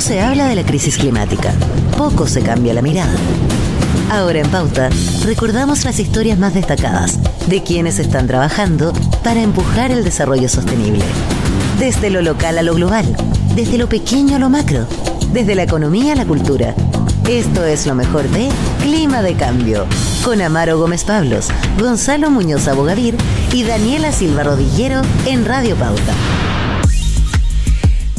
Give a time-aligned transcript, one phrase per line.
[0.00, 1.52] Se habla de la crisis climática,
[1.98, 3.12] poco se cambia la mirada.
[4.10, 4.88] Ahora en Pauta,
[5.24, 11.04] recordamos las historias más destacadas de quienes están trabajando para empujar el desarrollo sostenible.
[11.78, 13.14] Desde lo local a lo global,
[13.54, 14.86] desde lo pequeño a lo macro,
[15.34, 16.74] desde la economía a la cultura.
[17.28, 18.48] Esto es lo mejor de
[18.80, 19.84] Clima de Cambio,
[20.24, 21.48] con Amaro Gómez Pablos,
[21.78, 23.16] Gonzalo Muñoz Abogadir
[23.52, 26.14] y Daniela Silva Rodillero en Radio Pauta.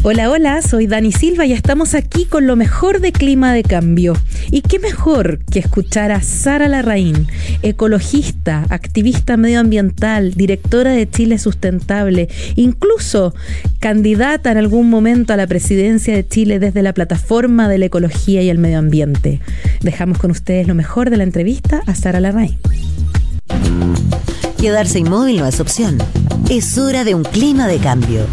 [0.04, 4.18] Hola, hola, soy Dani Silva y estamos aquí con lo mejor de Clima de Cambio.
[4.50, 7.28] Y qué mejor que escuchar a Sara Larraín,
[7.62, 13.36] ecologista, activista medioambiental, directora de Chile Sustentable, incluso
[13.80, 18.42] candidata en algún momento a la presidencia de Chile desde la plataforma de la ecología
[18.42, 19.40] y el medio ambiente.
[19.82, 22.58] Dejamos con ustedes lo mejor de la entrevista a Sara Larraín.
[24.60, 26.00] Quedarse inmóvil no es opción.
[26.50, 28.26] Es hora de un clima de cambio.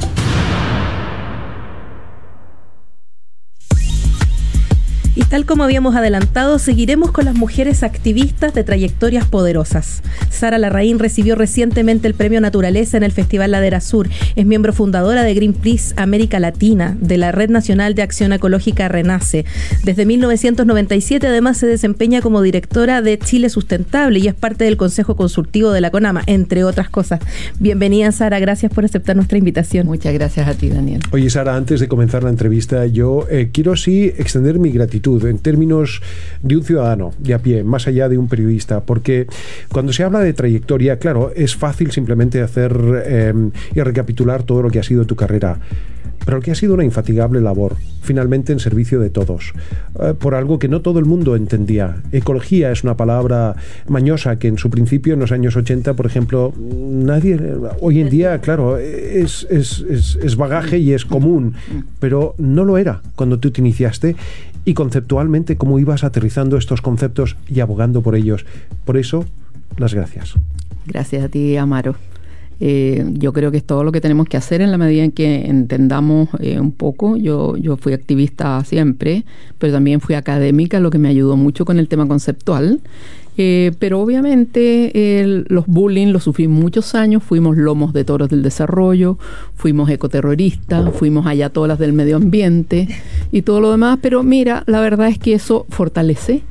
[5.18, 10.02] Y tal como habíamos adelantado, seguiremos con las mujeres activistas de trayectorias poderosas.
[10.30, 14.08] Sara Larraín recibió recientemente el Premio Naturaleza en el Festival Ladera Sur.
[14.36, 19.44] Es miembro fundadora de Greenpeace América Latina, de la Red Nacional de Acción Ecológica Renace.
[19.84, 25.16] Desde 1997 además se desempeña como directora de Chile Sustentable y es parte del Consejo
[25.16, 27.20] Consultivo de la CONAMA, entre otras cosas.
[27.58, 29.86] Bienvenida Sara, gracias por aceptar nuestra invitación.
[29.86, 31.02] Muchas gracias a ti, Daniel.
[31.10, 35.38] Oye Sara, antes de comenzar la entrevista, yo eh, quiero sí extender mi gratitud en
[35.38, 36.00] términos
[36.42, 39.26] de un ciudadano de a pie, más allá de un periodista, porque
[39.72, 43.34] cuando se habla de trayectoria, claro, es fácil simplemente hacer eh,
[43.74, 45.58] y recapitular todo lo que ha sido tu carrera
[46.28, 49.54] pero que ha sido una infatigable labor, finalmente en servicio de todos,
[49.98, 52.02] eh, por algo que no todo el mundo entendía.
[52.12, 53.56] Ecología es una palabra
[53.88, 57.40] mañosa que en su principio, en los años 80, por ejemplo, nadie,
[57.80, 59.82] hoy en día, claro, es, es,
[60.22, 61.54] es bagaje y es común,
[61.98, 64.14] pero no lo era cuando tú te iniciaste
[64.68, 68.44] y conceptualmente cómo ibas aterrizando estos conceptos y abogando por ellos.
[68.84, 69.24] Por eso,
[69.78, 70.34] las gracias.
[70.84, 71.96] Gracias a ti, Amaro.
[72.60, 75.12] Eh, yo creo que es todo lo que tenemos que hacer en la medida en
[75.12, 77.16] que entendamos eh, un poco.
[77.16, 79.24] Yo, yo fui activista siempre,
[79.56, 82.80] pero también fui académica, lo que me ayudó mucho con el tema conceptual.
[83.40, 89.16] Eh, pero obviamente los bullying los sufrí muchos años, fuimos lomos de toros del desarrollo,
[89.54, 92.88] fuimos ecoterroristas, fuimos ayatolas del medio ambiente
[93.32, 96.42] y todo lo demás, pero mira, la verdad es que eso fortalece.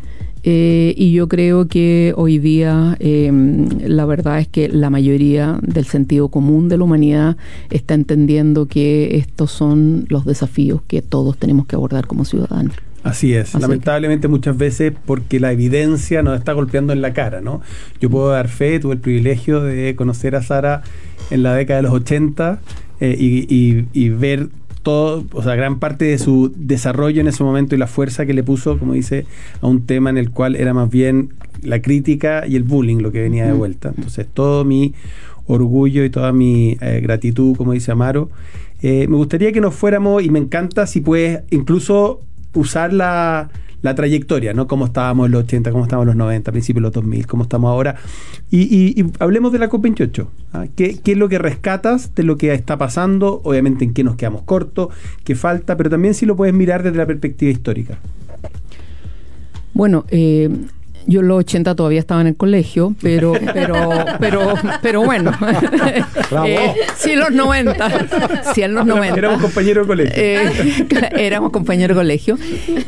[0.43, 5.85] Eh, y yo creo que hoy día em, la verdad es que la mayoría del
[5.85, 7.37] sentido común de la humanidad
[7.69, 12.75] está entendiendo que estos son los desafíos que todos tenemos que abordar como ciudadanos.
[13.03, 17.61] Así es, lamentablemente muchas veces porque la evidencia nos está golpeando en la cara, ¿no?
[18.01, 20.81] Yo puedo dar fe, tuve el privilegio de conocer a Sara
[21.29, 22.59] en la década de los 80
[22.99, 24.49] eh, y, ver
[24.87, 28.33] todo, o sea, gran parte de su desarrollo en ese momento y la fuerza que
[28.33, 29.25] le puso, como dice,
[29.59, 33.11] a un tema en el cual era más bien la crítica y el bullying lo
[33.11, 33.89] que venía de vuelta.
[33.89, 34.93] Entonces, todo mi
[35.45, 38.29] orgullo y toda mi eh, gratitud, como dice Amaro.
[38.81, 42.21] Eh, me gustaría que nos fuéramos, y me encanta si puedes incluso
[42.53, 43.49] usar la,
[43.81, 44.67] trayectoria, ¿no?
[44.67, 47.43] Cómo estábamos en los 80, cómo estábamos en los 90, principios de los 2000, cómo
[47.43, 47.95] estamos ahora.
[48.51, 50.27] Y, hablemos de la COP28.
[50.53, 50.65] ¿ah?
[50.75, 53.41] ¿Qué, es lo que rescatas de lo que está pasando?
[53.43, 54.89] Obviamente en qué nos quedamos cortos,
[55.23, 57.99] qué falta, pero también si lo puedes mirar desde la perspectiva histórica.
[59.73, 60.49] Bueno, eh,
[61.07, 65.31] yo en los 80 todavía estaba en el colegio, pero, pero, pero, pero bueno.
[66.45, 68.53] eh, sí, en los 90.
[68.53, 69.17] Sí, en los 90.
[69.17, 70.13] Éramos compañeros de colegio.
[70.15, 72.37] Eh, éramos compañeros de colegio.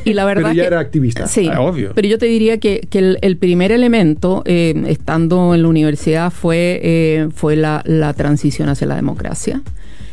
[0.03, 0.50] Y la verdad.
[0.50, 1.28] Pero ya era activista.
[1.28, 1.94] Sí, ah, obvio.
[1.96, 6.79] Pero yo te diría que, que el, primer elemento, eh, estando en la universidad, fue,
[6.84, 9.62] eh, fue la, la transición hacia la democracia.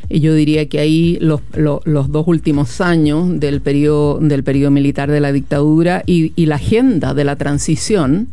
[0.09, 5.11] Y yo diría que ahí los, los, dos últimos años del periodo, del periodo militar
[5.11, 8.29] de la dictadura y, y la agenda de la transición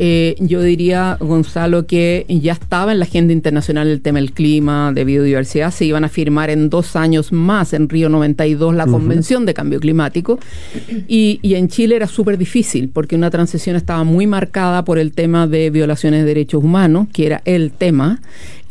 [0.00, 4.92] eh, yo diría, Gonzalo, que ya estaba en la agenda internacional el tema del clima,
[4.92, 5.72] de biodiversidad.
[5.72, 9.78] Se iban a firmar en dos años más, en Río 92, la Convención de Cambio
[9.78, 10.40] Climático.
[11.06, 15.12] Y, y en Chile era súper difícil, porque una transición estaba muy marcada por el
[15.12, 18.20] tema de violaciones de derechos humanos, que era el tema.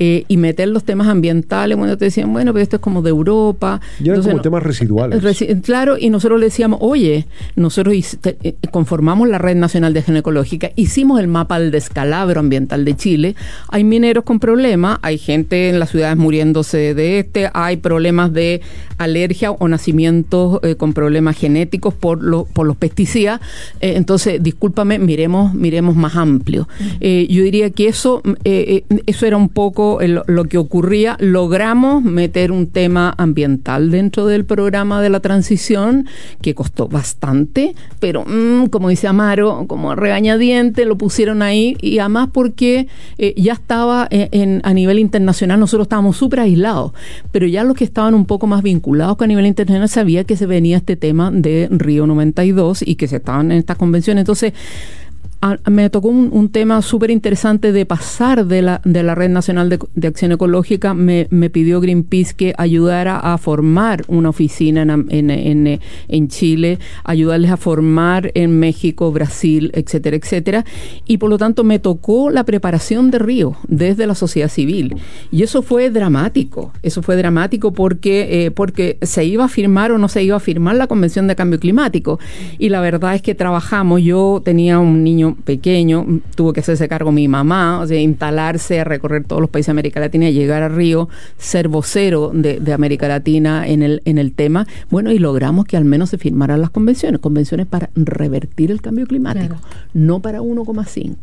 [0.06, 3.10] Eh, y meter los temas ambientales, bueno, te decían, bueno, pero esto es como de
[3.10, 3.80] Europa.
[4.04, 5.24] Y eran como temas residuales.
[5.64, 10.72] claro, y nosotros le decíamos, oye, nosotros eh, conformamos la Red Nacional de Agenda Ecológica,
[10.76, 13.36] hicimos el mapa del descalabro ambiental de Chile,
[13.70, 18.60] hay mineros con problemas, hay gente en las ciudades muriéndose de este, hay problemas de
[18.98, 23.40] alergia o nacimientos eh, con problemas genéticos por, por los pesticidas.
[23.80, 26.68] entonces, discúlpame, miremos, miremos más amplio.
[27.00, 31.18] yo diría que eso, eso era un poco poco lo que ocurría.
[31.20, 36.08] Logramos meter un tema ambiental dentro del programa de la transición,
[36.42, 42.30] que costó bastante, pero mm, como dice Amaro, como regañadiente, lo pusieron ahí y además
[42.32, 42.88] porque
[43.18, 46.94] eh, ya estaba en, a nivel internacional, nosotros estábamos súper aislados,
[47.32, 50.38] pero ya los que estaban un poco más vinculados con a nivel internacional sabía que
[50.38, 54.22] se venía este tema de Río 92 y que se estaban en estas convenciones.
[54.22, 54.54] Entonces,
[55.70, 60.08] me tocó un, tema súper interesante de pasar de la, de la Red Nacional de,
[60.08, 60.94] Acción Ecológica.
[60.94, 67.58] Me, pidió Greenpeace que ayudara a formar una oficina en, en, en, Chile, ayudarles a
[67.58, 70.66] formar en México, Brasil, etcétera, etcétera.
[71.06, 74.96] Y por lo tanto me tocó la preparación de Río desde la sociedad civil.
[75.32, 76.72] Y eso fue dramático.
[76.84, 80.40] Eso fue dramático porque, eh, porque se iba a firmar o no se iba a
[80.40, 82.20] firmar la Convención de Cambio Climático.
[82.58, 84.02] Y la verdad es que trabajamos.
[84.02, 88.84] Yo tenía un niño pequeño, tuvo que hacerse cargo mi mamá, o sea, instalarse a
[88.84, 93.68] recorrer todos los países de América Latina, llegar a Río, ser vocero de, América Latina
[93.68, 94.68] en el, en el tema.
[94.90, 99.06] Bueno, y logramos que al menos se firmaran las convenciones, convenciones para revertir el cambio
[99.06, 99.56] climático,
[99.94, 101.16] no para 1,5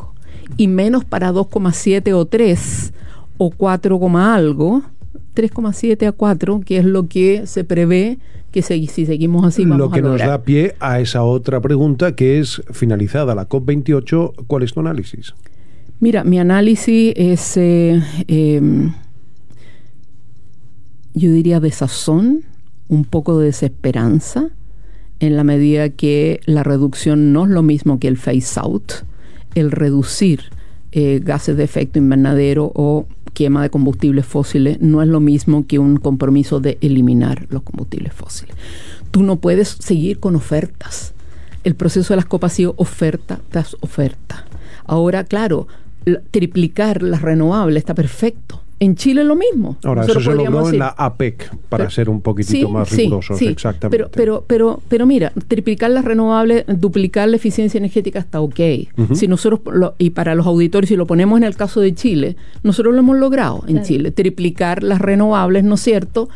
[0.57, 2.93] y menos para 2,7 o 3
[3.39, 4.83] o 4, algo,
[5.35, 8.19] 3,7 a 4, que es lo que se prevé
[8.51, 12.41] que si seguimos así vamos Lo que nos da pie a esa otra pregunta que
[12.41, 15.35] es, finalizada la COP28, ¿cuál es tu análisis?
[16.01, 18.93] Mira, mi análisis es, eh, em,
[21.15, 22.45] yo diría, de sazón,
[22.89, 24.49] un poco de desesperanza,
[25.21, 28.93] en la medida que la reducción no es lo mismo que el phase out,
[29.55, 30.45] el reducir
[30.93, 35.79] eh, gases de efecto invernadero o quema de combustibles fósiles no es lo mismo que
[35.79, 38.55] un compromiso de eliminar los combustibles fósiles.
[39.11, 41.15] Tú no puedes seguir con ofertas.
[41.65, 44.47] El proceso de las copas ha sido oferta tras oferta.
[44.85, 45.69] Ahora, claro,
[46.31, 49.77] triplicar las renovables está perfecto en Chile lo mismo.
[49.85, 53.97] Ahora, eso se logró en la APEC, para ser un poquitito más rigurosos, sí, exactamente.
[53.97, 58.61] Pero, pero, pero, pero mira, triplicar las renovables, duplicar la eficiencia energética está ok.
[59.13, 59.61] Si nosotros,
[59.99, 63.19] y para los auditores, si lo ponemos en el caso de Chile, nosotros lo hemos
[63.19, 66.31] logrado en Chile, triplicar las renovables, ¿no es cierto?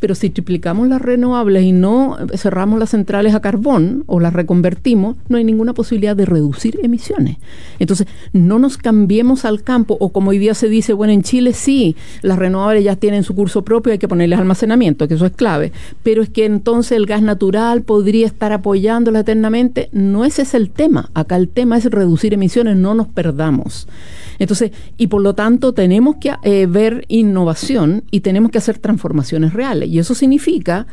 [0.00, 5.16] Pero si triplicamos las renovables y no cerramos las centrales a carbón o las reconvertimos,
[5.28, 7.36] no hay ninguna posibilidad de reducir emisiones.
[7.78, 11.52] Entonces, no nos cambiemos al campo o como hoy día se dice, bueno, en Chile
[11.52, 15.32] sí, las renovables ya tienen su curso propio, hay que ponerles almacenamiento, que eso es
[15.32, 15.72] clave.
[16.02, 19.88] Pero es que entonces el gas natural podría estar apoyándola eternamente.
[19.92, 21.10] No ese es el tema.
[21.14, 23.86] Acá el tema es reducir emisiones, no nos perdamos.
[24.40, 29.52] Entonces, y por lo tanto tenemos que eh, ver innovación y tenemos que hacer transformaciones
[29.52, 29.88] reales.
[29.90, 30.86] Y eso significa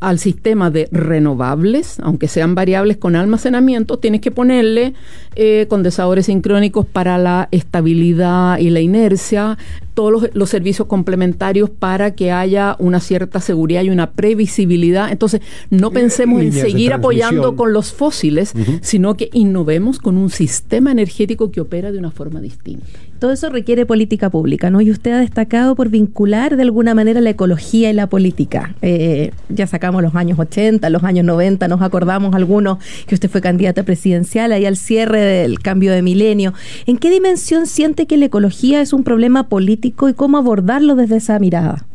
[0.00, 4.94] al sistema de renovables, aunque sean variables con almacenamiento, tienes que ponerle
[5.34, 9.56] eh, condensadores sincrónicos para la estabilidad y la inercia,
[9.96, 15.10] todos los, servicios complementarios para que haya una cierta seguridad y una previsibilidad.
[15.10, 15.40] Entonces,
[15.70, 18.52] no pensemos en seguir apoyando con los fósiles,
[18.82, 22.86] sino que innovemos con un sistema energético que opera de una forma distinta.
[23.18, 24.82] Todo eso requiere política pública, ¿no?
[24.82, 28.74] Y usted ha destacado por vincular de alguna manera la ecología y la política.
[28.82, 32.76] Eh, ya sacamos los años 80, los años 90, nos acordamos algunos
[33.06, 36.52] que usted fue candidata presidencial ahí al cierre del cambio de milenio.
[36.84, 41.16] ¿En qué dimensión siente que la ecología es un problema político y cómo abordarlo desde
[41.16, 41.86] esa mirada?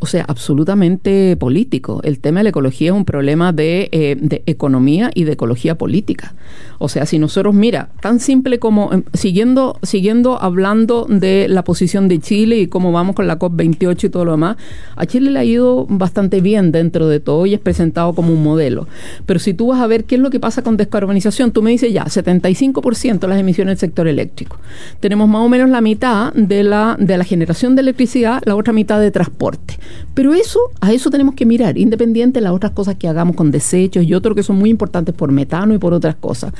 [0.00, 2.00] O sea, absolutamente político.
[2.04, 5.76] El tema de la ecología es un problema de, eh, de, economía y de ecología
[5.76, 6.34] política.
[6.78, 12.08] O sea, si nosotros, mira, tan simple como em, siguiendo, siguiendo hablando de la posición
[12.08, 14.56] de Chile y cómo vamos con la COP28 y todo lo demás,
[14.96, 18.42] a Chile le ha ido bastante bien dentro de todo y es presentado como un
[18.42, 18.86] modelo.
[19.26, 21.70] Pero si tú vas a ver qué es lo que pasa con descarbonización, tú me
[21.70, 24.58] dices ya, 75% de las emisiones del sector eléctrico.
[25.00, 28.72] Tenemos más o menos la mitad de la, de la generación de electricidad, la otra
[28.72, 29.78] mitad de transporte.
[30.14, 33.50] Pero eso, a eso tenemos que mirar, independiente de las otras cosas que hagamos con
[33.50, 36.52] desechos y otros que son muy importantes por metano y por otras cosas.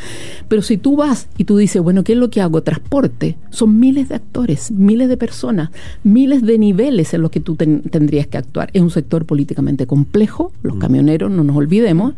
[0.49, 2.63] Pero si tú vas y tú dices, bueno, ¿qué es lo que hago?
[2.63, 3.37] Transporte.
[3.51, 5.71] Son miles de actores, miles de personas,
[6.03, 8.71] miles de niveles en los que tú tendrías que actuar.
[8.73, 10.81] Es un sector políticamente complejo, los mm.
[10.81, 12.15] camioneros, no nos olvidemos.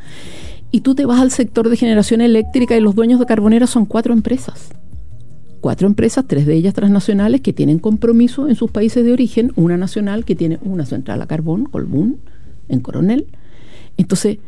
[0.70, 3.86] Y tú te vas al sector de generación eléctrica y los dueños de Carbonera son
[3.86, 4.70] cuatro empresas
[5.66, 9.76] cuatro empresas, tres de ellas transnacionales, que tienen compromiso en sus países de origen, una
[9.76, 12.20] nacional que tiene una central a carbón, Colbún,
[12.68, 13.26] en Coronel.
[13.96, 14.38] Entonces,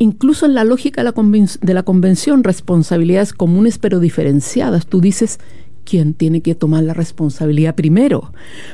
[0.00, 5.38] incluso en la lógica de la, convención, responsabilidades comunes pero diferenciadas, tú dices,
[5.86, 8.32] quien tiene que tomar la responsabilidad primero,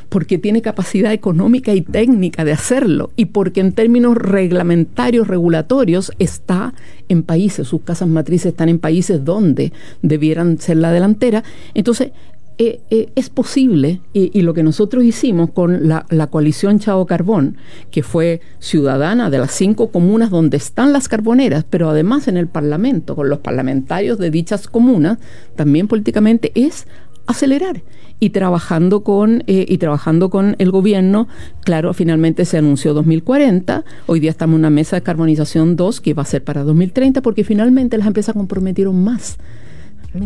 [0.08, 6.74] porque tiene capacidad económica y técnica de hacerlo y porque en términos reglamentarios, regulatorios, está
[7.08, 11.44] en países, sus casas matrices están en países donde debieran ser la delantera.
[11.74, 12.10] Entonces,
[12.58, 17.56] eh, eh, es posible, y, lo que nosotros hicimos con la, coalición Chao Carbón,
[17.90, 22.48] que fue ciudadana de las cinco comunas donde están las carboneras, pero además en el
[22.48, 25.18] Parlamento, con los parlamentarios de dichas comunas,
[25.56, 26.86] también políticamente es
[27.26, 27.82] acelerar.
[28.20, 31.26] Y trabajando con eh, y trabajando con el gobierno
[31.64, 36.14] claro finalmente se anunció 2040 hoy día estamos en una mesa de carbonización 2 que
[36.14, 39.38] va a ser para 2030 porque finalmente las empresas comprometieron más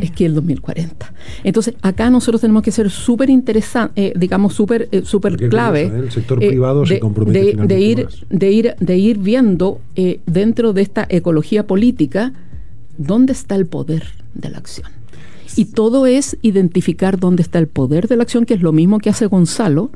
[0.01, 1.13] es que el 2040.
[1.45, 5.83] Entonces, acá nosotros tenemos que ser súper interesantes, eh, digamos, súper eh, super clave.
[5.83, 5.93] ¿eh?
[5.95, 9.81] El sector privado se compromete de, ir, de, ir, de ir viendo
[10.27, 12.33] dentro de esta ecología política
[12.99, 14.89] dónde está el poder de la acción.
[15.57, 18.99] Y todo es identificar dónde está el poder de la acción, que es lo mismo
[18.99, 19.91] que hace Gonzalo,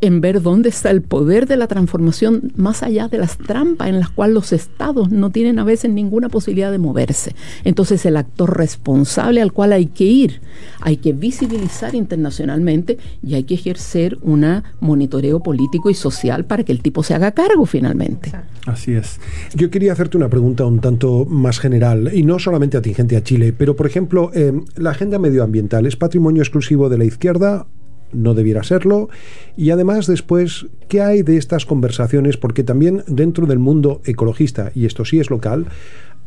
[0.00, 3.98] en ver dónde está el poder de la transformación más allá de las trampas en
[3.98, 7.34] las cuales los estados no tienen a veces ninguna posibilidad de moverse.
[7.64, 10.40] Entonces el actor responsable al cual hay que ir,
[10.80, 14.38] hay que visibilizar internacionalmente y hay que ejercer un
[14.80, 18.30] monitoreo político y social para que el tipo se haga cargo finalmente.
[18.66, 19.18] Así es.
[19.54, 23.54] Yo quería hacerte una pregunta un tanto más general y no solamente atingente a Chile,
[23.56, 27.68] pero por ejemplo, eh, la agenda medioambiental es patrimonio exclusivo de la izquierda
[28.12, 29.10] no debiera serlo.
[29.56, 32.36] Y además después, ¿qué hay de estas conversaciones?
[32.36, 35.66] Porque también dentro del mundo ecologista, y esto sí es local,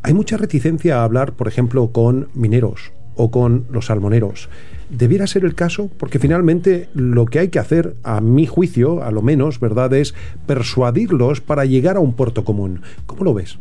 [0.02, 4.48] hay mucha reticencia a hablar, por ejemplo, con mineros o con los salmoneros.
[4.88, 5.90] ¿Debiera ser el caso?
[5.98, 10.14] Porque finalmente lo que hay que hacer, a mi juicio, a lo menos, ¿verdad?, es
[10.46, 12.80] persuadirlos para llegar a un puerto común.
[13.04, 13.58] ¿Cómo lo ves?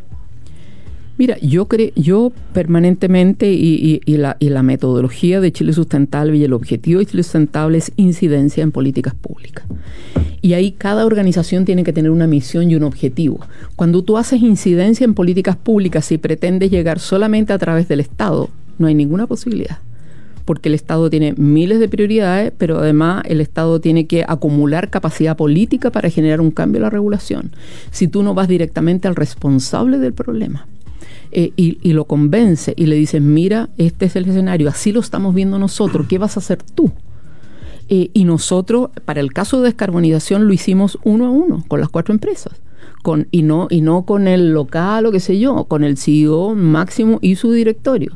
[1.17, 6.53] Mira, yo creo, yo permanentemente y, la, y, la, metodología de Chile Sustentable y el
[6.53, 9.65] objetivo de Chile Sustentable es incidencia en políticas públicas.
[10.41, 13.39] Y ahí cada organización tiene que tener una misión y un objetivo.
[13.75, 18.49] Cuando tú haces incidencia en políticas públicas y pretendes llegar solamente a través del Estado,
[18.79, 19.79] no hay ninguna posibilidad
[20.45, 25.37] porque el Estado tiene miles de prioridades, pero además el Estado tiene que acumular capacidad
[25.37, 27.51] política para generar un cambio en la regulación.
[27.91, 30.67] Si tú no vas directamente al responsable del problema,
[31.31, 35.33] eh, y, lo convence y le dice, mira, este es el escenario, así lo estamos
[35.33, 36.91] viendo nosotros, ¿qué vas a hacer tú?
[37.87, 41.89] Eh, y nosotros, para el caso de descarbonización, lo hicimos uno a uno con las
[41.89, 42.53] cuatro empresas.
[43.03, 46.53] Con, y, no, y no con el local o qué sé yo, con el CEO
[46.53, 48.15] máximo y su directorio.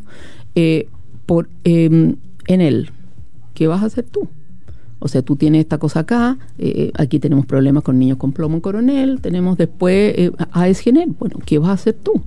[0.54, 0.88] Eh,
[1.26, 2.92] por, em, en él,
[3.54, 4.28] ¿qué vas a hacer tú?
[5.00, 6.38] O sea, tú tienes esta cosa acá,
[6.98, 11.10] aquí tenemos problemas con niños con plomo en coronel, tenemos después eh, AESGENER.
[11.20, 12.22] Bueno, ¿qué vas a hacer tú?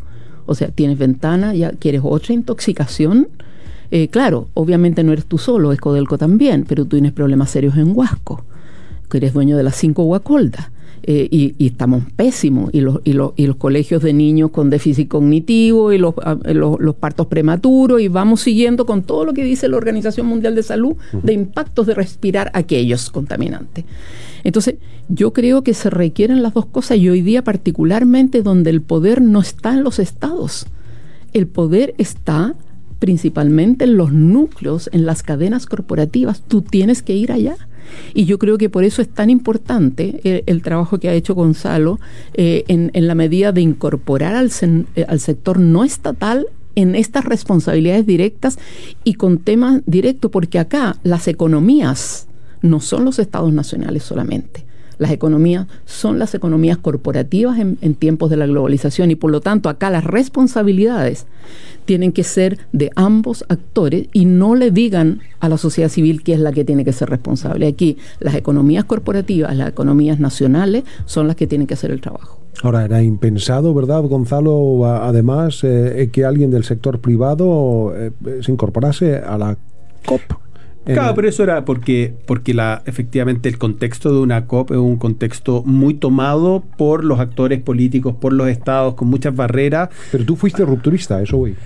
[0.48, 3.28] O sea, tienes ventana, ya quieres otra intoxicación.
[3.90, 7.76] Eh, claro, obviamente no eres tú solo, es Codelco también, pero tú tienes problemas serios
[7.76, 8.44] en Huasco,
[9.10, 10.70] que eres dueño de las cinco Huacoldas.
[11.04, 12.70] Eh, y, estamos pésimos.
[12.72, 16.36] Y los, y, los, y los colegios de niños con déficit cognitivo y los, ah,
[16.44, 20.62] los, partos prematuros, y vamos siguiendo con todo lo que dice la Organización Mundial de
[20.62, 23.84] Salud de impactos de respirar aquellos contaminantes.
[24.44, 24.76] Entonces,
[25.08, 29.22] yo creo que se requieren las dos cosas y hoy día particularmente donde el poder
[29.22, 30.66] no está en los estados.
[31.32, 32.54] El poder está
[32.98, 36.42] principalmente en los núcleos, en las cadenas corporativas.
[36.42, 37.56] Tú tienes que ir allá.
[38.14, 41.34] Y yo creo que por eso es tan importante eh, el, trabajo que ha hecho
[41.34, 41.98] Gonzalo
[42.34, 44.50] eh, en, la medida de incorporar al,
[44.96, 48.58] eh, al sector no estatal en estas responsabilidades directas
[49.02, 52.28] y con temas directos, porque acá las economías
[52.62, 54.67] no son los estados nacionales solamente.
[54.98, 59.68] Las economías son las economías corporativas en, tiempos de la globalización y por lo tanto
[59.68, 61.26] acá las responsabilidades
[61.84, 66.34] tienen que ser de ambos actores y no le digan a la sociedad civil que
[66.34, 67.66] es la que tiene que ser responsable.
[67.66, 72.38] Aquí las economías corporativas, las economías nacionales son las que tienen que hacer el trabajo.
[72.62, 79.16] Ahora, era impensado, ¿verdad, Gonzalo, además, eh, que alguien del sector privado eh, se incorporase
[79.16, 79.56] a la
[80.04, 80.22] COP?
[80.94, 84.96] Claro, pero eso era porque, porque la, efectivamente el contexto de una COP es un
[84.96, 89.90] contexto muy tomado por los actores políticos, por los estados, con muchas barreras.
[90.10, 91.56] Pero tú fuiste rupturista, eso voy.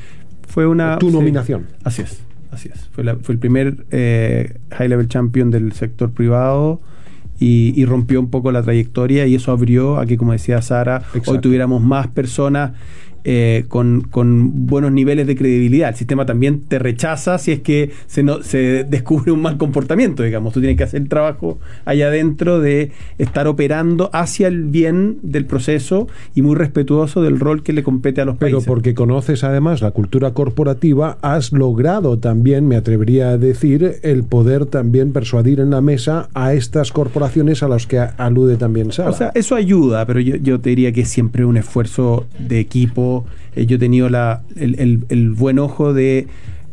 [0.48, 0.98] Fue una...
[0.98, 1.66] Tu nominación.
[1.84, 2.88] Así es, así es.
[2.92, 6.80] Fue, el primer eh, high level champion del sector privado.
[7.44, 11.40] Y, rompió un poco la trayectoria y eso abrió a que, como decía Sara, hoy
[11.40, 12.74] tuviéramos más personas
[13.24, 14.02] eh, con,
[14.66, 15.90] buenos niveles de credibilidad.
[15.90, 20.22] El sistema también te rechaza si es que se, no, se descubre un mal comportamiento,
[20.22, 20.52] digamos.
[20.52, 25.44] Tú tienes que hacer el trabajo allá adentro de estar operando hacia el bien del
[25.44, 28.64] proceso y muy respetuoso del rol que le compete a los países.
[28.64, 34.24] Pero porque conoces además la cultura corporativa, has logrado también, me atrevería a decir, el
[34.24, 39.10] poder también persuadir en la mesa a estas corporaciones a las que alude también Sara.
[39.10, 42.60] O sea, eso ayuda, pero yo, yo te diría que es siempre un esfuerzo de
[42.60, 43.11] equipo
[43.54, 46.26] eh, yo he tenido la, el, buen ojo de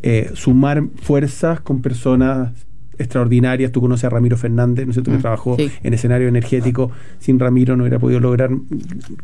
[0.03, 2.51] eh, sumar fuerzas con personas
[2.99, 3.71] extraordinarias.
[3.71, 5.71] Tú conoces a Ramiro Fernández, ¿no es cierto?, que Mm, trabajó sí.
[5.81, 6.91] en escenario energético.
[7.19, 8.51] Sin Ramiro no hubiera podido lograr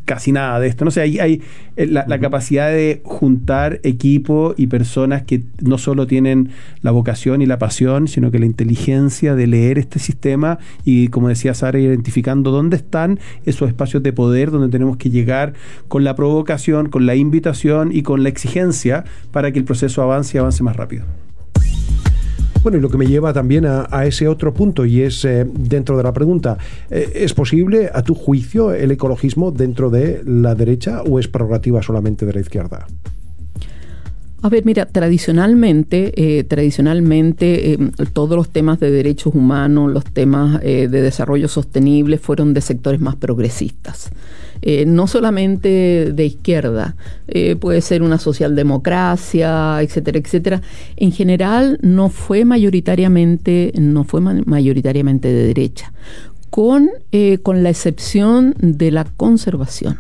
[0.05, 0.85] casi nada de esto.
[0.85, 1.41] No sé, hay, hay
[1.75, 6.49] eh, la, la capacidad de juntar equipo y personas que no solo tienen
[6.81, 11.29] la vocación y la pasión, sino que la inteligencia de leer este sistema y, como
[11.29, 15.53] decía Sara, identificando dónde están esos espacios de poder donde tenemos que llegar
[15.87, 20.37] con la provocación, con la invitación y con la exigencia para que el proceso avance
[20.37, 21.03] y avance más rápido.
[22.65, 25.97] Bueno, y lo que me lleva también a, ese otro punto, y es eh, dentro
[25.97, 26.57] de la pregunta,
[26.89, 31.83] eh, ¿es posible, a tu juicio, el ecologismo dentro de la derecha o es prerrogativa
[31.83, 32.87] solamente de la izquierda?
[34.45, 37.77] A ver, mira, tradicionalmente, eh, tradicionalmente eh,
[38.13, 43.01] todos los temas de derechos humanos, los temas eh, de desarrollo sostenible fueron de sectores
[43.01, 44.11] más progresistas.
[44.61, 46.95] Eh, no solamente de izquierda,
[47.59, 50.61] puede ser una socialdemocracia, etcétera, etcétera.
[50.95, 55.91] En general no fue mayoritariamente, no fue ma- mayoritariamente de derecha,
[56.51, 56.91] con,
[57.41, 59.97] con la excepción de la conservación.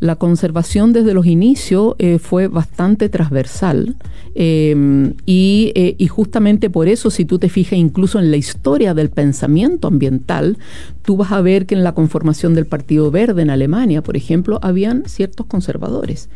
[0.00, 3.96] La conservación desde los inicios eh, fue bastante transversal
[4.34, 8.94] eh, y, eh, y justamente por eso, si tú te fijas incluso en la historia
[8.94, 10.58] del pensamiento ambiental,
[11.02, 14.58] tú vas a ver que en la conformación del Partido Verde en Alemania, por ejemplo,
[14.62, 16.28] habían ciertos conservadores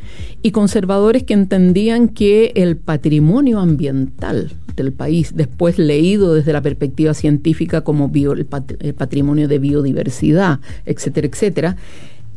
[0.42, 7.12] y conservadores que entendían que el patrimonio ambiental del país, después leído desde la perspectiva
[7.12, 8.46] científica como el
[8.94, 11.76] patrimonio de biodiversidad, etcétera, etcétera,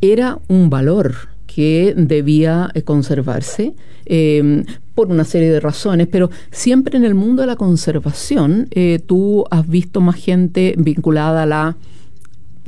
[0.01, 1.15] era un valor
[1.47, 3.73] que debía eh, conservarse
[4.05, 4.63] eh,
[4.95, 9.45] por una serie de razones, pero siempre en el mundo de la conservación eh, tú
[9.51, 11.77] has visto más gente vinculada a la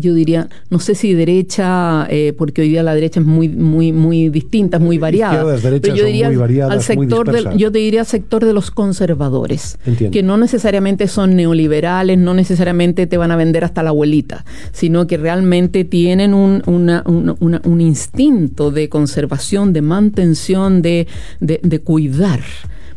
[0.04, 3.92] yo diría, no sé si derecha, eh, porque hoy día la derecha es muy, muy,
[3.92, 5.44] muy distinta, es muy variada.
[5.82, 9.78] Pero yo diría muy variadas, al sector del, yo te diría sector de los conservadores,
[9.86, 10.14] Entiendo.
[10.14, 15.08] que no necesariamente son neoliberales, no necesariamente te van a vender hasta la abuelita, sino
[15.08, 21.08] que realmente tienen un, una- una- una- un instinto de conservación, de mantención, de,
[21.40, 22.42] de- de cuidar.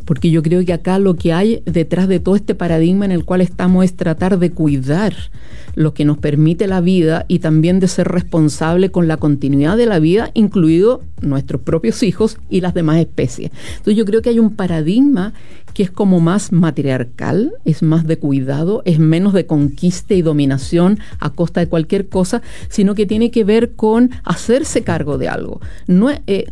[0.07, 3.25] Porque yo creo que acá lo que hay detrás de todo este paradigma en el
[3.25, 5.13] cual estamos es tratar de cuidar
[5.75, 9.85] lo que nos permite la vida y también de ser responsable con la continuidad de
[9.85, 13.51] la vida, incluido nuestros propios hijos y las demás especies.
[13.71, 15.33] Entonces yo creo que hay un paradigma
[15.75, 20.97] que es como más matriarcal, es más de cuidado, es menos de conquista y dominación
[21.19, 25.61] a costa de cualquier cosa, sino que tiene que ver con hacerse cargo de algo.
[25.85, 26.45] No, es- eh,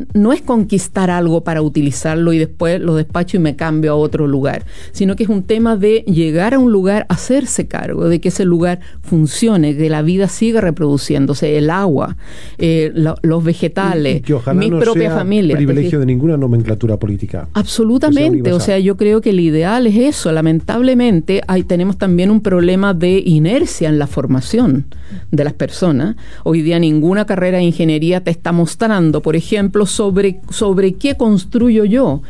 [0.45, 5.15] conquistar algo para utilizarlo y después lo despacho y me cambio a otro lugar, sino
[5.15, 8.79] que es un tema de llegar a un lugar, hacerse cargo de que ese lugar
[9.01, 12.17] funcione, que la vida siga reproduciéndose, el agua,
[12.57, 15.55] eh, lo- los vegetales, Y ojalá mi no propia sea familia.
[15.55, 17.47] Privilegio de ninguna nomenclatura política.
[17.53, 20.31] Absolutamente, o sea, yo creo que el ideal es eso.
[20.31, 24.85] Lamentablemente, hay, tenemos también un problema de inercia en la formación
[25.31, 26.15] de las personas.
[26.43, 31.85] Hoy día ninguna carrera de ingeniería te está mostrando, por ejemplo, sobre, sobre qué construyo
[31.85, 32.21] yo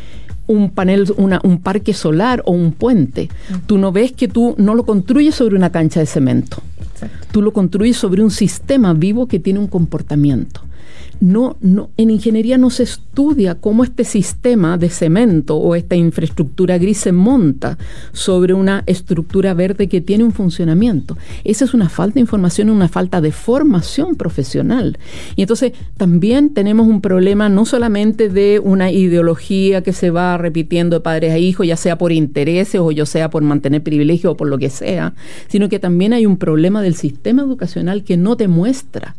[0.48, 3.30] un panel, una- un parque solar o un puente.
[3.66, 6.58] Tú no ves que tú no lo construyes sobre una cancha de cemento.
[7.32, 10.62] Tú lo construyes sobre un sistema vivo que tiene un comportamiento.
[11.20, 16.78] No, no, en ingeniería no se estudia cómo este sistema de cemento o esta infraestructura
[16.78, 17.78] gris se monta
[18.12, 21.18] sobre una estructura verde que tiene un funcionamiento.
[21.44, 24.98] Esa es una falta de información, una falta de formación profesional.
[25.36, 30.98] Y entonces también tenemos un problema no solamente de una ideología que se va repitiendo
[30.98, 34.38] de padres a hijos, ya sea por intereses o ya sea por mantener privilegios o
[34.38, 35.14] por lo que sea,
[35.48, 39.16] sino que también hay un problema del sistema educacional que no te muestra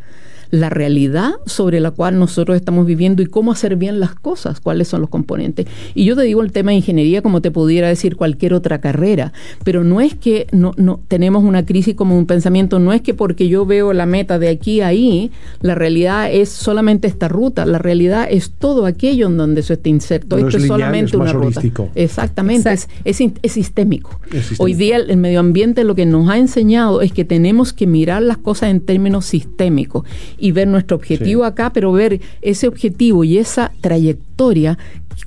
[0.50, 4.88] la realidad sobre la cual nosotros estamos viviendo y cómo hacer bien las cosas, cuáles
[4.88, 5.66] son los componentes.
[5.94, 9.32] Y yo te digo el tema de ingeniería como te pudiera decir cualquier otra carrera,
[9.64, 13.14] pero no es que no, no tenemos una crisis como un pensamiento, no es que
[13.14, 15.30] porque yo veo la meta de aquí a ahí,
[15.60, 19.88] la realidad es solamente esta ruta, la realidad es todo aquello en donde eso está
[19.88, 20.36] inserto.
[20.36, 21.60] No Esto es es, lineal, solamente es más una ruta.
[21.60, 21.88] holístico.
[21.94, 23.40] Exactamente, es, es, sistémico.
[23.42, 24.62] Es sistémico.
[24.62, 27.86] Hoy día el, el medio ambiente lo que nos ha enseñado es que tenemos que
[27.86, 30.04] mirar las cosas en términos sistémicos
[30.38, 31.48] y ver nuestro objetivo Sí.
[31.48, 34.78] acá, pero ver ese objetivo y esa trayectoria,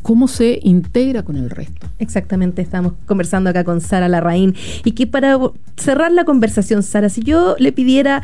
[0.02, 1.88] cómo se integra con el resto.
[2.00, 4.56] Exactamente, estamos conversando acá con Sara Larraín.
[4.84, 5.38] Y que para
[5.78, 8.24] cerrar la conversación, Sara, si yo le pidiera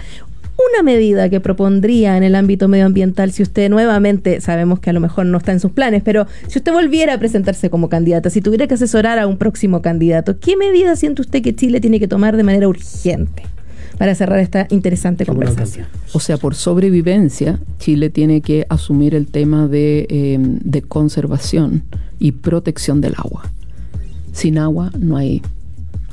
[0.73, 5.01] una medida que propondría en el ámbito medioambiental, si usted nuevamente, sabemos que a lo
[5.01, 8.41] mejor no está en sus planes, pero si usted volviera a presentarse como candidata, si
[8.41, 12.07] tuviera que asesorar a un próximo candidato, ¿qué medida siente usted que Chile tiene que
[12.07, 13.43] tomar de manera urgente
[13.97, 15.87] para cerrar esta interesante conversación?
[16.13, 21.83] O sea, por sobrevivencia, Chile tiene que asumir el tema de, eh, de conservación
[22.19, 23.51] y protección del agua.
[24.31, 25.41] Sin agua no hay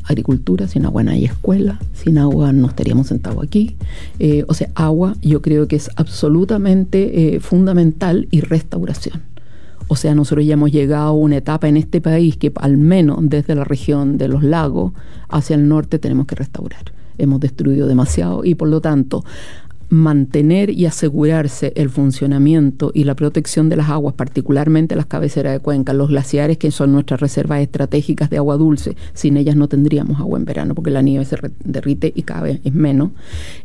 [0.05, 3.77] agricultura, sin agua no hay escuela, sin agua no estaríamos sentados aquí.
[4.19, 9.23] Eh, o sea, agua yo creo que es absolutamente eh, fundamental y restauración.
[9.89, 13.19] O sea, nosotros ya hemos llegado a una etapa en este país que al menos
[13.23, 14.93] desde la región de los lagos
[15.29, 16.93] hacia el norte tenemos que restaurar.
[17.19, 19.25] Hemos destruido demasiado y por lo tanto
[19.93, 25.61] mantener y asegurarse el funcionamiento y la protección de las aguas, particularmente las cabeceras de
[25.61, 28.97] cuenca, los glaciares que son nuestras reservas estratégicas de agua dulce.
[29.13, 32.73] Sin ellas no tendríamos agua en verano porque la nieve se derrite y cabe es
[32.73, 33.11] menos.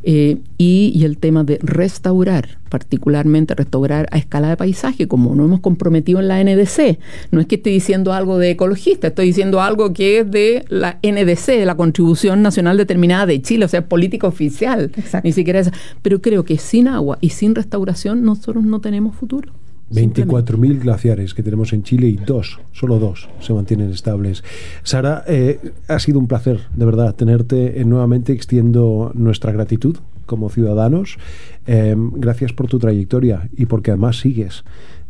[0.03, 5.60] Eh, y el tema de restaurar, particularmente restaurar a escala de paisaje, como no hemos
[5.60, 6.99] comprometido en la NDC.
[7.32, 10.99] No es que esté diciendo algo de ecologista, estoy diciendo algo que es de la
[11.03, 14.91] NDC, de la Contribución Nacional Determinada de Chile, o sea, política oficial.
[15.23, 15.71] Ni siquiera es.
[16.01, 19.51] Pero creo que sin agua y sin restauración nosotros no tenemos futuro.
[19.91, 24.43] 24.000 glaciares que tenemos en Chile y dos, solo dos, se mantienen estables.
[24.84, 28.34] Sara, eh, ha sido un placer, de verdad, tenerte nuevamente.
[28.34, 31.17] Extiendo nuestra gratitud como ciudadanos.
[31.65, 34.63] Em, gracias por tu trayectoria y porque además sigues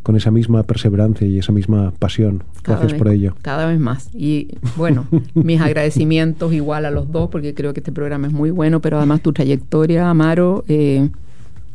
[0.07, 2.45] con esa misma perseverancia y esa misma pasión.
[2.63, 3.35] Gracias por ello.
[3.41, 4.09] Cada vez más.
[4.13, 8.49] Y bueno, mis agradecimientos igual a los dos, porque creo que este programa es muy
[8.51, 10.63] bueno, pero además tu trayectoria, Amaro.
[10.69, 11.09] Eh,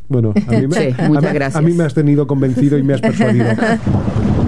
[0.09, 1.57] bueno, a mí, me, muchas gracias.
[1.57, 3.48] a mí me has tenido convencido y me has persuadido.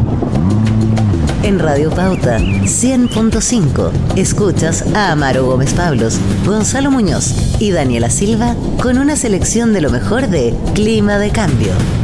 [1.44, 8.96] En Radio Pauta 100.5 escuchas a Amaro Gómez Pablos, Gonzalo Muñoz y Daniela Silva con
[8.96, 12.03] una selección de lo mejor de Clima de Cambio.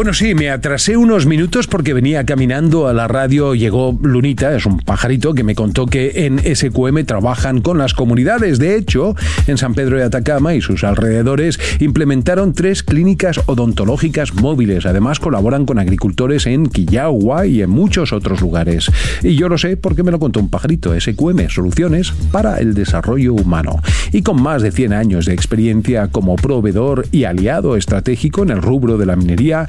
[0.00, 4.64] Bueno, sí, me atrasé unos minutos porque venía caminando a la radio, llegó Lunita, es
[4.64, 8.58] un pajarito que me contó que en SQM trabajan con las comunidades.
[8.58, 9.14] De hecho,
[9.46, 14.86] en San Pedro de Atacama y sus alrededores implementaron tres clínicas odontológicas móviles.
[14.86, 18.90] Además, colaboran con agricultores en Quillagua y en muchos otros lugares.
[19.22, 23.34] Y yo lo sé porque me lo contó un pajarito, SQM, soluciones para el desarrollo
[23.34, 23.82] humano.
[24.12, 28.62] Y con más de 100 años de experiencia como proveedor y aliado estratégico en el
[28.62, 29.68] rubro de la minería,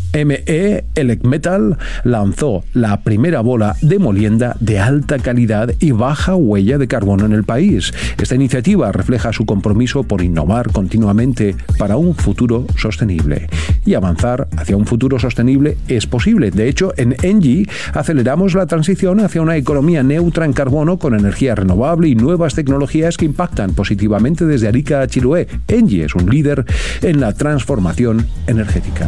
[0.13, 6.87] ME Elecmetal lanzó la primera bola de molienda de alta calidad y baja huella de
[6.87, 7.93] carbono en el país.
[8.17, 13.47] Esta iniciativa refleja su compromiso por innovar continuamente para un futuro sostenible.
[13.85, 16.51] Y avanzar hacia un futuro sostenible es posible.
[16.51, 21.55] De hecho, en Engie aceleramos la transición hacia una economía neutra en carbono con energía
[21.55, 25.47] renovable y nuevas tecnologías que impactan positivamente desde Arica a Chiloé.
[25.67, 26.65] Engie es un líder
[27.01, 29.07] en la transformación energética.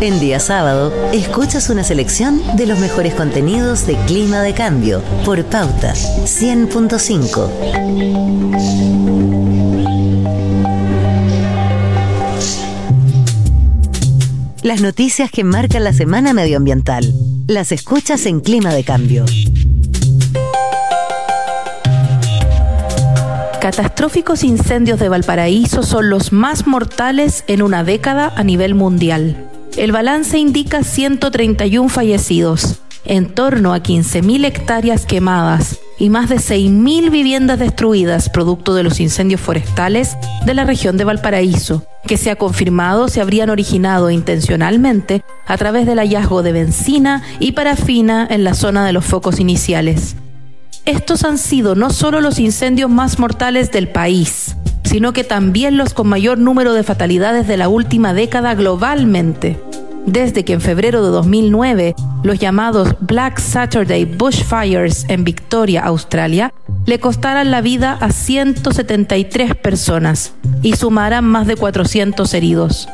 [0.00, 5.44] En día sábado, escuchas una selección de los mejores contenidos de Clima de Cambio por
[5.44, 7.50] Pauta 100.5.
[14.62, 17.12] Las noticias que marcan la semana medioambiental.
[17.46, 19.24] Las escuchas en Clima de Cambio.
[23.62, 29.48] Catastróficos incendios de Valparaíso son los más mortales en una década a nivel mundial.
[29.76, 37.12] El balance indica 131 fallecidos, en torno a 15.000 hectáreas quemadas y más de 6.000
[37.12, 42.36] viviendas destruidas producto de los incendios forestales de la región de Valparaíso, que se ha
[42.36, 48.54] confirmado se habrían originado intencionalmente a través del hallazgo de benzina y parafina en la
[48.54, 50.16] zona de los focos iniciales.
[50.84, 55.94] Estos han sido no solo los incendios más mortales del país, sino que también los
[55.94, 59.60] con mayor número de fatalidades de la última década globalmente.
[60.06, 66.52] Desde que en febrero de 2009 los llamados Black Saturday Bushfires en Victoria, Australia,
[66.84, 72.88] le costaran la vida a 173 personas y sumaran más de 400 heridos.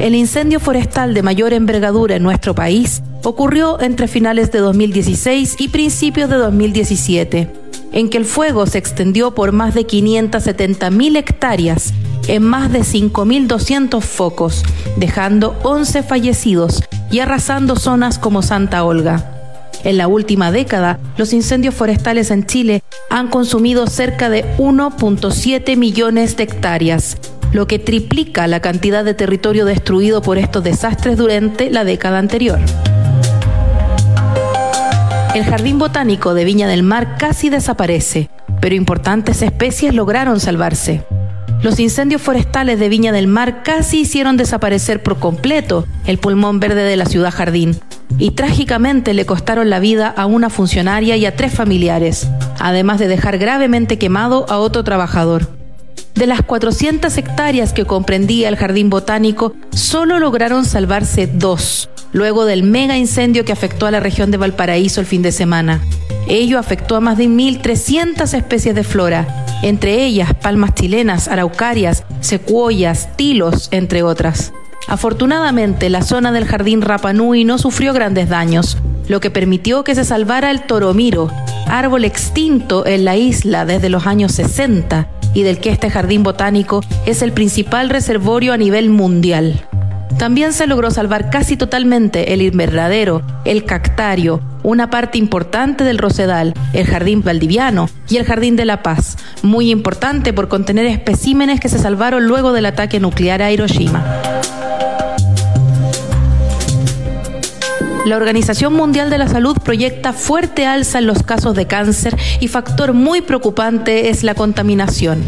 [0.00, 5.68] El incendio forestal de mayor envergadura en nuestro país ocurrió entre finales de 2016 y
[5.68, 7.50] principios de 2017,
[7.92, 11.94] en que el fuego se extendió por más de 570.000 hectáreas
[12.26, 14.64] en más de 5.200 focos,
[14.96, 19.30] dejando 11 fallecidos y arrasando zonas como Santa Olga.
[19.84, 26.36] En la última década, los incendios forestales en Chile han consumido cerca de 1.7 millones
[26.36, 27.18] de hectáreas,
[27.54, 32.58] lo que triplica la cantidad de territorio destruido por estos desastres durante la década anterior.
[35.36, 38.28] El jardín botánico de Viña del Mar casi desaparece,
[38.60, 41.04] pero importantes especies lograron salvarse.
[41.62, 46.82] Los incendios forestales de Viña del Mar casi hicieron desaparecer por completo el pulmón verde
[46.82, 47.78] de la ciudad jardín
[48.18, 53.06] y trágicamente le costaron la vida a una funcionaria y a tres familiares, además de
[53.06, 55.63] dejar gravemente quemado a otro trabajador.
[56.14, 62.62] De las 400 hectáreas que comprendía el jardín botánico, solo lograron salvarse dos, luego del
[62.62, 65.80] mega incendio que afectó a la región de Valparaíso el fin de semana.
[66.28, 73.16] Ello afectó a más de 1.300 especies de flora, entre ellas palmas chilenas, araucarias, secuoyas,
[73.16, 74.52] tilos, entre otras.
[74.86, 80.04] Afortunadamente, la zona del jardín Rapanui no sufrió grandes daños, lo que permitió que se
[80.04, 81.28] salvara el toromiro,
[81.66, 86.80] árbol extinto en la isla desde los años 60 y del que este jardín botánico
[87.06, 89.66] es el principal reservorio a nivel mundial.
[90.18, 96.54] También se logró salvar casi totalmente el invernadero, el cactario, una parte importante del rosedal,
[96.72, 101.68] el jardín valdiviano y el jardín de la paz, muy importante por contener especímenes que
[101.68, 104.33] se salvaron luego del ataque nuclear a Hiroshima.
[108.04, 112.48] La Organización Mundial de la Salud proyecta fuerte alza en los casos de cáncer y
[112.48, 115.24] factor muy preocupante es la contaminación.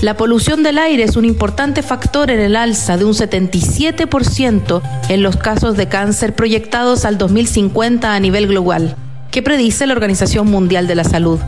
[0.00, 5.22] La polución del aire es un importante factor en el alza de un 77% en
[5.24, 8.94] los casos de cáncer proyectados al 2050 a nivel global,
[9.32, 11.40] que predice la Organización Mundial de la Salud.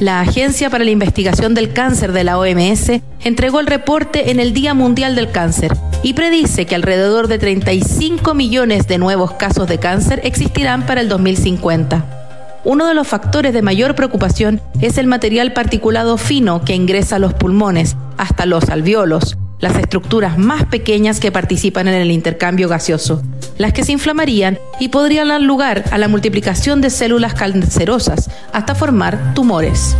[0.00, 2.90] La Agencia para la Investigación del Cáncer de la OMS
[3.22, 8.32] entregó el reporte en el Día Mundial del Cáncer y predice que alrededor de 35
[8.32, 12.60] millones de nuevos casos de cáncer existirán para el 2050.
[12.64, 17.18] Uno de los factores de mayor preocupación es el material particulado fino que ingresa a
[17.18, 23.22] los pulmones, hasta los alveolos, las estructuras más pequeñas que participan en el intercambio gaseoso,
[23.58, 28.74] las que se inflamarían y podrían dar lugar a la multiplicación de células cancerosas hasta
[28.74, 29.96] formar tumores.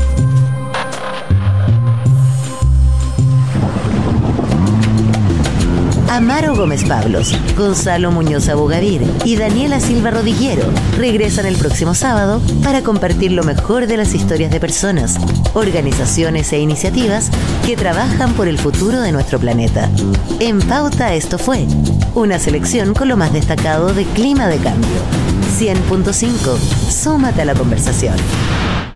[6.11, 10.64] Amaro Gómez Pablos, Gonzalo Muñoz Abogadir y Daniela Silva Rodillero
[10.99, 15.18] regresan el próximo sábado para compartir lo mejor de las historias de personas,
[15.55, 17.31] organizaciones e iniciativas
[17.64, 19.88] que trabajan por el futuro de nuestro planeta.
[20.40, 21.64] En Pauta esto fue
[22.16, 24.88] una selección con lo más destacado de Clima de Cambio.
[25.61, 26.59] 100.5.
[26.90, 28.16] Súmate a la conversación.